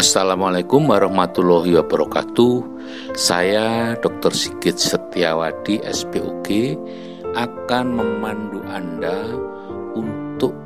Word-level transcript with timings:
Assalamualaikum 0.00 0.88
warahmatullahi 0.88 1.76
wabarakatuh. 1.76 2.64
Saya 3.12 3.92
Dr. 4.00 4.32
Sigit 4.32 4.80
Setiawadi 4.80 5.84
SPUG 5.84 6.72
akan 7.36 8.00
memandu 8.00 8.64
Anda 8.64 9.28
untuk 9.92 10.56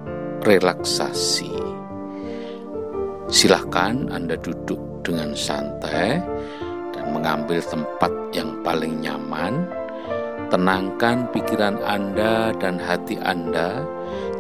relaksasi. 0.47 1.51
Silahkan 3.27 4.07
Anda 4.15 4.39
duduk 4.39 5.03
dengan 5.03 5.35
santai 5.35 6.23
dan 6.95 7.05
mengambil 7.11 7.59
tempat 7.59 8.15
yang 8.31 8.63
paling 8.63 9.03
nyaman. 9.03 9.67
Tenangkan 10.47 11.27
pikiran 11.35 11.83
Anda 11.83 12.55
dan 12.63 12.79
hati 12.79 13.19
Anda, 13.19 13.83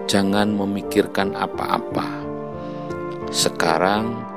jangan 0.07 0.55
memikirkan 0.55 1.35
apa-apa. 1.35 2.07
Sekarang, 3.35 4.34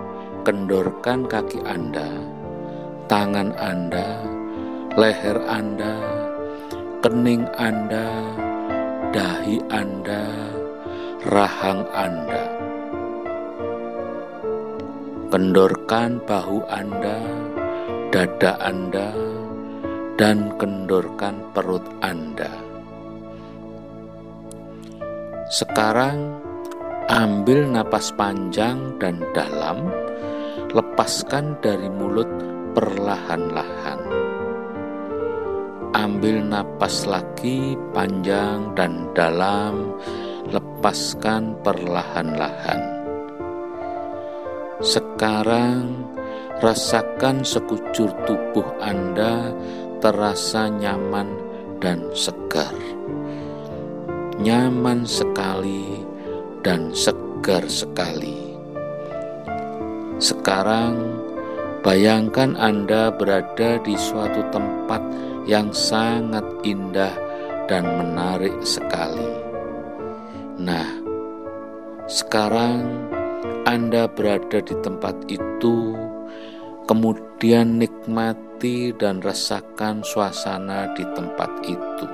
kendorkan 0.48 1.28
kaki 1.28 1.60
Anda, 1.68 2.08
tangan 3.12 3.52
Anda, 3.60 4.24
leher 4.96 5.44
Anda, 5.44 6.00
kening 7.04 7.44
Anda, 7.60 8.08
dahi 9.12 9.60
Anda, 9.68 10.24
rahang 11.28 11.84
Anda. 11.92 12.48
Kendorkan 15.36 16.24
bahu 16.24 16.64
Anda, 16.72 17.20
dada 18.16 18.56
Anda, 18.64 19.12
dan 20.16 20.56
kendorkan 20.56 21.44
perut 21.52 21.84
Anda. 22.00 22.56
Sekarang, 25.52 26.40
ambil 27.12 27.68
napas 27.68 28.16
panjang 28.16 28.96
dan 28.96 29.20
dalam 29.36 29.92
lepaskan 30.78 31.58
dari 31.58 31.90
mulut 31.90 32.30
perlahan-lahan. 32.78 33.98
Ambil 35.98 36.46
napas 36.46 37.10
lagi 37.10 37.74
panjang 37.98 38.78
dan 38.78 39.10
dalam, 39.18 39.98
lepaskan 40.54 41.58
perlahan-lahan. 41.66 42.78
Sekarang 44.86 46.14
rasakan 46.62 47.42
sekujur 47.42 48.14
tubuh 48.30 48.70
Anda 48.78 49.50
terasa 49.98 50.70
nyaman 50.70 51.26
dan 51.82 52.06
segar. 52.14 52.78
Nyaman 54.38 55.10
sekali 55.10 56.06
dan 56.62 56.94
segar 56.94 57.66
sekali. 57.66 58.47
Sekarang, 60.18 60.98
bayangkan 61.86 62.58
Anda 62.58 63.14
berada 63.14 63.78
di 63.86 63.94
suatu 63.94 64.42
tempat 64.50 64.98
yang 65.46 65.70
sangat 65.70 66.42
indah 66.66 67.14
dan 67.70 67.86
menarik 67.86 68.58
sekali. 68.66 69.30
Nah, 70.58 70.90
sekarang 72.10 72.82
Anda 73.70 74.10
berada 74.10 74.58
di 74.58 74.74
tempat 74.82 75.30
itu, 75.30 75.94
kemudian 76.90 77.78
nikmati 77.78 78.98
dan 78.98 79.22
rasakan 79.22 80.02
suasana 80.02 80.98
di 80.98 81.06
tempat 81.14 81.52
itu. 81.62 82.08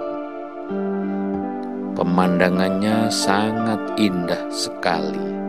Pemandangannya 1.95 3.07
sangat 3.07 3.95
indah 3.95 4.43
sekali 4.51 5.43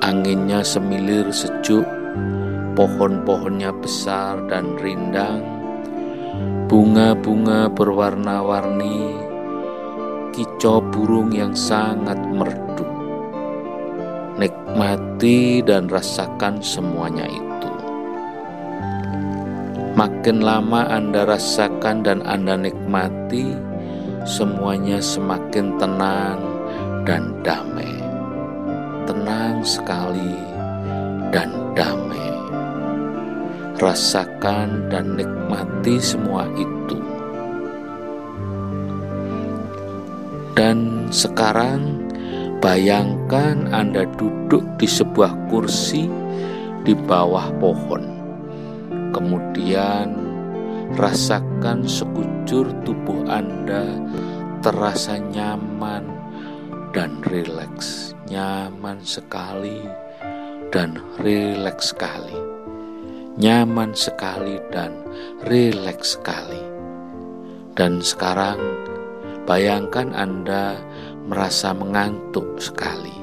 Anginnya 0.00 0.64
semilir 0.64 1.28
sejuk, 1.28 1.84
pohon-pohonnya 2.72 3.68
besar 3.84 4.40
dan 4.48 4.80
rindang, 4.80 5.44
bunga-bunga 6.72 7.68
berwarna-warni, 7.68 9.12
kicau 10.32 10.80
burung 10.88 11.36
yang 11.36 11.52
sangat 11.52 12.16
merdu. 12.16 12.88
Nikmati 14.40 15.60
dan 15.68 15.84
rasakan 15.92 16.64
semuanya 16.64 17.28
itu. 17.28 17.72
Makin 20.00 20.40
lama 20.40 20.88
Anda 20.88 21.28
rasakan 21.28 22.08
dan 22.08 22.24
Anda 22.24 22.56
nikmati, 22.56 23.52
semuanya 24.24 25.04
semakin 25.04 25.76
tenang 25.76 26.40
dan 27.04 27.36
damai 27.44 27.89
tenang 29.08 29.64
sekali 29.64 30.36
dan 31.30 31.50
damai. 31.72 32.30
Rasakan 33.80 34.92
dan 34.92 35.16
nikmati 35.16 35.96
semua 35.96 36.44
itu. 36.58 37.00
Dan 40.52 41.08
sekarang 41.08 42.04
bayangkan 42.60 43.64
Anda 43.72 44.04
duduk 44.20 44.60
di 44.76 44.84
sebuah 44.84 45.32
kursi 45.48 46.04
di 46.84 46.92
bawah 46.92 47.48
pohon. 47.56 48.04
Kemudian 49.16 50.12
rasakan 51.00 51.88
sekujur 51.88 52.68
tubuh 52.84 53.24
Anda 53.32 53.96
terasa 54.60 55.16
nyaman 55.16 56.04
dan 56.92 57.24
rileks 57.24 58.12
nyaman 58.30 59.02
sekali 59.02 59.82
dan 60.70 61.02
rileks 61.18 61.90
sekali. 61.90 62.38
Nyaman 63.42 63.90
sekali 63.98 64.54
dan 64.70 64.94
rileks 65.42 66.14
sekali. 66.14 66.62
Dan 67.74 67.98
sekarang 67.98 68.62
bayangkan 69.50 70.14
Anda 70.14 70.78
merasa 71.26 71.74
mengantuk 71.74 72.62
sekali. 72.62 73.14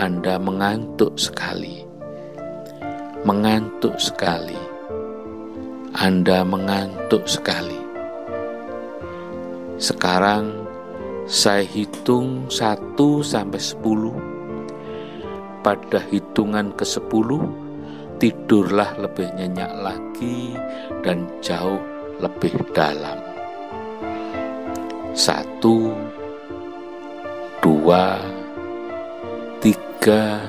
Anda 0.00 0.40
mengantuk 0.40 1.20
sekali. 1.20 1.84
Mengantuk 3.28 4.00
sekali. 4.00 4.56
Anda 5.92 6.48
mengantuk 6.48 7.28
sekali. 7.28 7.76
Sekarang 9.76 10.61
saya 11.22 11.62
hitung 11.62 12.50
1 12.50 12.98
sampai 13.22 13.62
10. 13.62 15.62
Pada 15.62 16.02
hitungan 16.10 16.74
ke-10 16.74 17.30
tidurlah 18.18 18.90
lebih 18.98 19.30
nyenyak 19.38 19.70
lagi 19.78 20.58
dan 21.06 21.30
jauh 21.38 21.78
lebih 22.18 22.50
dalam. 22.74 23.22
Satu, 25.14 25.94
dua, 27.62 28.18
tiga, 29.62 30.42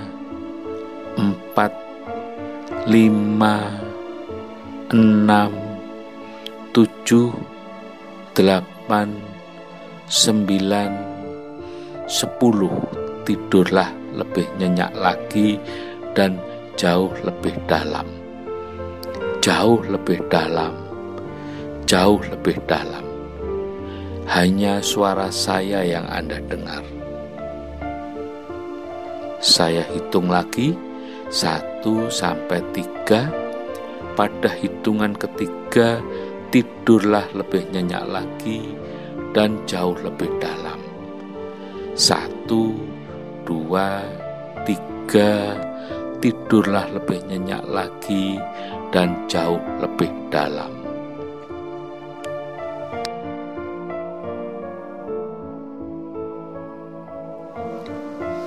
empat, 1.13 1.73
lima, 2.89 3.77
enam, 4.89 5.53
tujuh, 6.73 7.29
delapan, 8.33 9.32
sembilan, 10.07 10.91
sepuluh 12.11 12.71
tidurlah 13.23 13.87
lebih 14.19 14.47
nyenyak 14.59 14.91
lagi 14.99 15.55
dan 16.11 16.35
jauh 16.75 17.11
lebih 17.23 17.55
dalam. 17.63 18.07
Jauh 19.39 19.79
lebih 19.87 20.19
dalam. 20.27 20.75
Jauh 21.87 22.19
lebih 22.19 22.57
dalam. 22.67 23.03
Hanya 24.27 24.79
suara 24.79 25.27
saya 25.27 25.83
yang 25.83 26.07
Anda 26.07 26.39
dengar. 26.39 26.83
Saya 29.43 29.83
hitung 29.91 30.31
lagi 30.31 30.71
satu 31.27 32.07
sampai 32.07 32.63
tiga. 32.71 33.27
Pada 34.13 34.51
hitungan 34.61 35.17
ketiga 35.17 35.99
tidurlah 36.53 37.25
lebih 37.33 37.65
nyenyak 37.73 38.05
lagi 38.05 38.61
dan 39.33 39.57
jauh 39.65 39.97
lebih 39.99 40.29
dalam. 40.37 40.77
Satu, 41.97 42.77
dua, 43.43 44.05
tiga, 44.63 45.57
tidurlah 46.21 46.87
lebih 46.93 47.19
nyenyak 47.27 47.65
lagi 47.67 48.37
dan 48.93 49.17
jauh 49.25 49.59
lebih 49.81 50.09
dalam. 50.29 50.71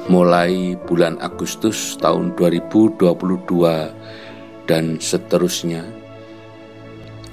Mulai 0.07 0.79
bulan 0.87 1.19
Agustus 1.19 1.99
tahun 1.99 2.39
2022 2.39 3.03
dan 4.71 5.03
seterusnya, 5.03 5.83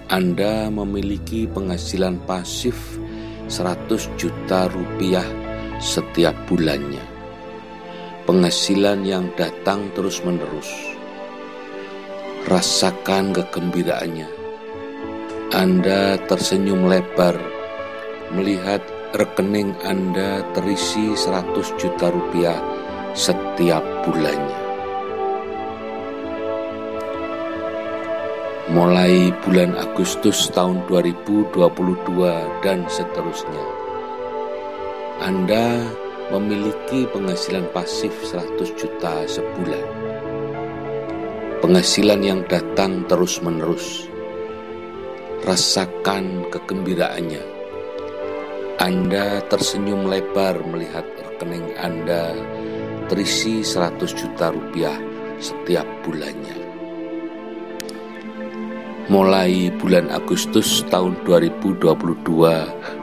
Anda 0.10 0.74
memiliki 0.74 1.46
penghasilan 1.46 2.18
pasif 2.26 2.98
100 3.48 4.20
juta 4.20 4.72
rupiah 4.72 5.26
setiap 5.84 6.36
bulannya. 6.48 7.14
penghasilan 8.24 9.04
yang 9.04 9.28
datang 9.36 9.92
terus-menerus. 9.92 10.96
Rasakan 12.48 13.36
kegembiraannya. 13.36 14.30
Anda 15.52 16.16
tersenyum 16.24 16.88
lebar 16.88 17.36
melihat 18.32 18.80
rekening 19.12 19.76
Anda 19.84 20.42
terisi 20.56 21.14
100 21.14 21.76
juta 21.76 22.10
rupiah 22.10 22.58
setiap 23.12 23.84
bulannya. 24.08 24.63
Mulai 28.74 29.30
bulan 29.46 29.78
Agustus 29.78 30.50
tahun 30.50 30.90
2022 30.90 31.54
dan 32.66 32.82
seterusnya, 32.90 33.66
Anda 35.22 35.78
memiliki 36.34 37.06
penghasilan 37.14 37.70
pasif 37.70 38.10
100 38.34 38.74
juta 38.74 39.30
sebulan. 39.30 39.86
Penghasilan 41.62 42.26
yang 42.26 42.42
datang 42.50 43.06
terus-menerus. 43.06 44.10
Rasakan 45.46 46.50
kegembiraannya. 46.50 47.46
Anda 48.82 49.46
tersenyum 49.54 50.10
lebar 50.10 50.58
melihat 50.66 51.06
rekening 51.22 51.78
Anda 51.78 52.34
terisi 53.06 53.62
100 53.62 54.02
juta 54.18 54.50
rupiah 54.50 54.98
setiap 55.38 55.86
bulannya. 56.02 56.73
Mulai 59.12 59.72
bulan 59.80 60.08
Agustus 60.12 60.84
tahun 60.88 61.20
2022 61.28 61.80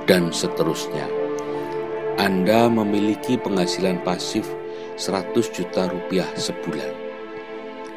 dan 0.08 0.32
seterusnya 0.32 1.20
anda 2.20 2.68
memiliki 2.68 3.40
penghasilan 3.40 4.04
pasif 4.04 4.44
100 5.00 5.32
juta 5.56 5.88
rupiah 5.88 6.28
sebulan. 6.36 6.92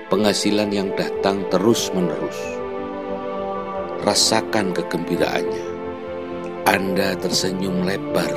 Penghasilan 0.07 0.71
yang 0.71 0.95
datang 0.95 1.43
terus-menerus. 1.51 2.39
Rasakan 4.07 4.71
kegembiraannya. 4.71 5.67
Anda 6.63 7.19
tersenyum 7.19 7.83
lebar 7.83 8.31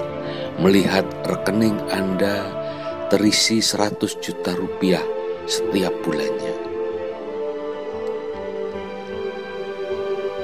melihat 0.58 1.06
rekening 1.22 1.78
Anda 1.94 2.50
terisi 3.06 3.62
100 3.62 4.18
juta 4.18 4.58
rupiah 4.58 5.06
setiap 5.46 5.94
bulannya. 6.02 6.65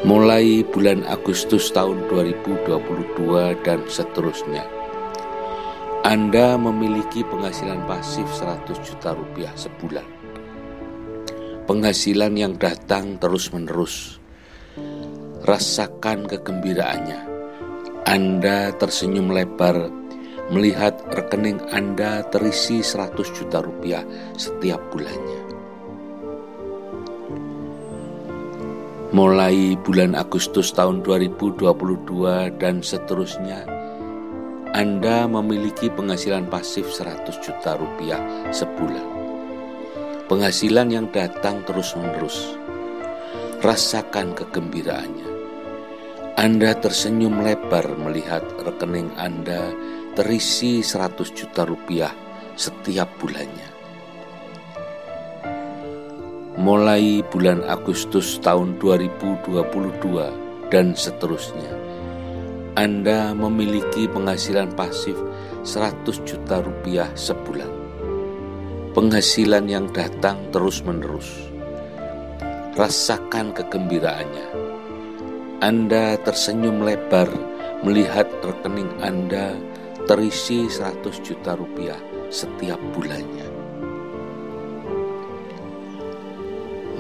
Mulai 0.02 0.66
bulan 0.66 1.06
Agustus 1.06 1.70
tahun 1.70 2.10
2022 2.10 3.62
dan 3.62 3.80
seterusnya 3.86 4.82
anda 6.02 6.58
memiliki 6.58 7.22
penghasilan 7.22 7.86
pasif 7.86 8.26
100 8.26 8.74
juta 8.82 9.14
rupiah 9.14 9.54
sebulan. 9.54 10.02
Penghasilan 11.62 12.34
yang 12.34 12.58
datang 12.58 13.22
terus-menerus. 13.22 14.18
Rasakan 15.46 16.26
kegembiraannya. 16.26 17.20
Anda 18.02 18.74
tersenyum 18.74 19.30
lebar 19.30 19.94
melihat 20.50 20.98
rekening 21.14 21.62
Anda 21.70 22.26
terisi 22.34 22.82
100 22.82 23.38
juta 23.38 23.62
rupiah 23.62 24.02
setiap 24.34 24.82
bulannya. 24.90 25.51
Mulai 29.12 29.76
bulan 29.84 30.16
Agustus 30.16 30.72
tahun 30.72 31.04
2022 31.04 31.68
dan 32.56 32.80
seterusnya, 32.80 33.68
anda 34.72 35.28
memiliki 35.28 35.92
penghasilan 35.92 36.48
pasif 36.48 36.88
100 36.88 37.28
juta 37.44 37.76
rupiah 37.76 38.16
sebulan. 38.48 39.04
Penghasilan 40.32 40.88
yang 40.88 41.12
datang 41.12 41.60
terus-menerus. 41.68 42.56
Rasakan 43.60 44.32
kegembiraannya. 44.32 45.28
Anda 46.40 46.72
tersenyum 46.80 47.44
lebar 47.44 47.84
melihat 48.00 48.48
rekening 48.64 49.12
Anda 49.20 49.76
terisi 50.16 50.80
100 50.80 51.36
juta 51.36 51.68
rupiah 51.68 52.16
setiap 52.56 53.12
bulannya. 53.20 53.71
Mulai 56.62 57.26
bulan 57.26 57.66
Agustus 57.66 58.38
tahun 58.38 58.78
2022 58.78 60.70
dan 60.70 60.94
seterusnya 60.94 61.82
anda 62.72 63.36
memiliki 63.36 64.08
penghasilan 64.08 64.72
pasif 64.72 65.12
100 65.60 66.08
juta 66.24 66.64
rupiah 66.64 67.12
sebulan. 67.12 67.68
Penghasilan 68.96 69.68
yang 69.68 69.92
datang 69.92 70.40
terus-menerus. 70.56 71.52
Rasakan 72.72 73.52
kegembiraannya. 73.52 74.48
Anda 75.60 76.16
tersenyum 76.24 76.80
lebar 76.80 77.28
melihat 77.84 78.32
rekening 78.40 78.88
Anda 79.04 79.52
terisi 80.08 80.64
100 80.64 81.20
juta 81.20 81.52
rupiah 81.52 82.00
setiap 82.32 82.80
bulannya. 82.96 83.51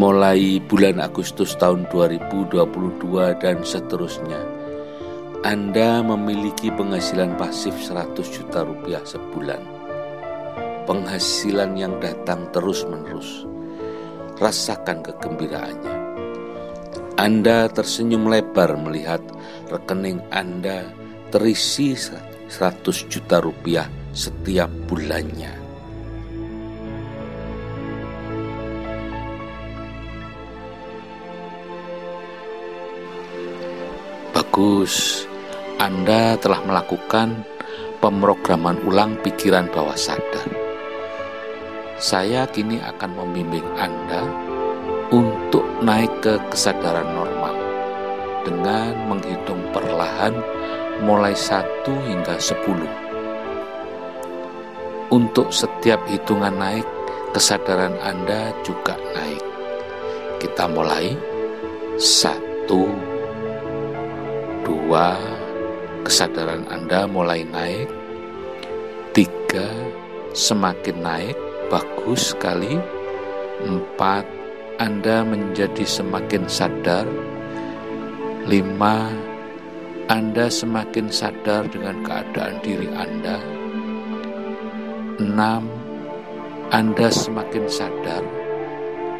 Mulai 0.00 0.56
bulan 0.64 1.04
Agustus 1.04 1.52
tahun 1.60 1.84
2022 1.92 2.56
dan 3.36 3.60
seterusnya, 3.60 4.40
anda 5.42 5.98
memiliki 6.06 6.70
penghasilan 6.70 7.34
pasif 7.34 7.74
100 7.74 8.14
juta 8.30 8.62
rupiah 8.62 9.02
sebulan. 9.02 9.58
Penghasilan 10.86 11.74
yang 11.74 11.98
datang 11.98 12.46
terus-menerus. 12.54 13.42
Rasakan 14.38 15.02
kegembiraannya. 15.02 15.96
Anda 17.18 17.66
tersenyum 17.74 18.30
lebar 18.30 18.78
melihat 18.78 19.18
rekening 19.66 20.22
Anda 20.30 20.86
terisi 21.34 21.98
100 21.98 23.10
juta 23.10 23.42
rupiah 23.42 23.90
setiap 24.14 24.70
bulannya. 24.86 25.61
Bagus. 34.52 35.24
Anda 35.80 36.36
telah 36.36 36.60
melakukan 36.68 37.40
pemrograman 38.04 38.84
ulang 38.84 39.16
pikiran 39.24 39.64
bawah 39.72 39.96
sadar. 39.96 40.44
Saya 41.96 42.44
kini 42.52 42.76
akan 42.76 43.16
membimbing 43.16 43.64
Anda 43.80 44.20
untuk 45.08 45.64
naik 45.80 46.12
ke 46.20 46.36
kesadaran 46.52 47.16
normal 47.16 47.56
dengan 48.44 48.92
menghitung 49.08 49.64
perlahan 49.72 50.36
mulai 51.00 51.32
1 51.32 51.88
hingga 51.88 52.36
10. 52.36 55.16
Untuk 55.16 55.48
setiap 55.48 56.04
hitungan 56.12 56.60
naik, 56.60 56.84
kesadaran 57.32 57.96
Anda 58.04 58.52
juga 58.60 59.00
naik. 59.16 59.40
Kita 60.44 60.68
mulai. 60.68 61.16
Satu, 61.96 63.11
dua, 64.62 65.18
kesadaran 66.06 66.66
Anda 66.70 67.06
mulai 67.06 67.46
naik. 67.46 67.90
Tiga, 69.12 69.68
semakin 70.32 70.98
naik, 71.02 71.36
bagus 71.68 72.32
sekali. 72.32 72.78
Empat, 73.62 74.24
Anda 74.80 75.22
menjadi 75.22 75.84
semakin 75.86 76.48
sadar. 76.48 77.06
Lima, 78.48 79.12
Anda 80.10 80.50
semakin 80.50 81.12
sadar 81.12 81.70
dengan 81.70 82.02
keadaan 82.02 82.58
diri 82.64 82.90
Anda. 82.90 83.38
Enam, 85.22 85.70
Anda 86.74 87.12
semakin 87.12 87.70
sadar. 87.70 88.24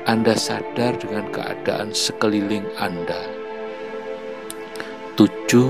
Anda 0.03 0.35
sadar 0.35 0.99
dengan 0.99 1.31
keadaan 1.31 1.95
sekeliling 1.95 2.67
Anda. 2.75 3.42
Tujuh, 5.13 5.69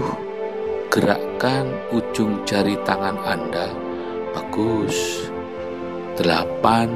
Gerakkan 0.87 1.66
ujung 1.90 2.46
jari 2.46 2.78
tangan 2.87 3.18
Anda. 3.26 3.75
Bagus. 4.30 5.26
Delapan. 6.14 6.87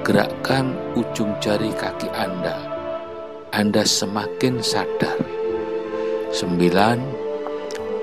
Gerakkan 0.00 0.72
ujung 0.96 1.36
jari 1.36 1.68
kaki 1.76 2.08
Anda. 2.16 2.56
Anda 3.52 3.84
semakin 3.84 4.64
sadar. 4.64 5.20
Sembilan. 6.32 7.04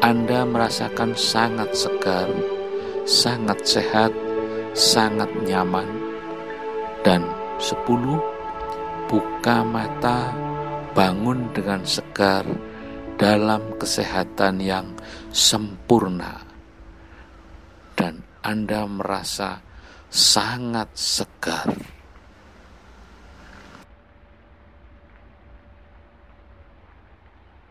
Anda 0.06 0.46
merasakan 0.46 1.18
sangat 1.18 1.74
segar, 1.74 2.30
sangat 3.10 3.66
sehat, 3.66 4.14
sangat 4.78 5.34
nyaman. 5.42 5.90
Dan 7.02 7.26
sepuluh. 7.58 8.22
Buka 9.10 9.66
mata, 9.66 10.34
bangun 10.94 11.50
dengan 11.54 11.86
segar, 11.86 12.46
dalam 13.16 13.78
kesehatan 13.78 14.60
yang 14.60 14.88
sempurna, 15.30 16.42
dan 17.94 18.26
Anda 18.42 18.90
merasa 18.90 19.62
sangat 20.10 20.94
segar 20.94 21.93